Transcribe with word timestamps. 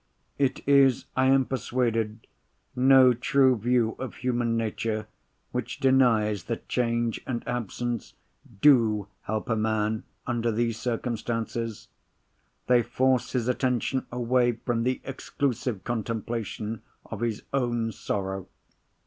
It 0.39 0.67
is, 0.67 1.05
I 1.15 1.27
am 1.27 1.45
persuaded, 1.45 2.25
no 2.75 3.13
true 3.13 3.55
view 3.55 3.91
of 3.99 4.15
human 4.15 4.57
nature 4.57 5.05
which 5.51 5.79
denies 5.79 6.45
that 6.45 6.67
change 6.67 7.21
and 7.27 7.47
absence 7.47 8.15
do 8.63 9.09
help 9.21 9.47
a 9.47 9.55
man 9.55 10.03
under 10.25 10.51
these 10.51 10.79
circumstances; 10.79 11.87
they 12.65 12.81
force 12.81 13.33
his 13.33 13.47
attention 13.47 14.07
away 14.11 14.53
from 14.53 14.81
the 14.85 15.01
exclusive 15.03 15.83
contemplation 15.83 16.81
of 17.05 17.19
his 17.21 17.43
own 17.53 17.91
sorrow. 17.91 18.47